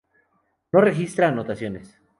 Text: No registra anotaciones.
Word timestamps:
No 0.73 0.81
registra 0.81 1.27
anotaciones. 1.27 1.95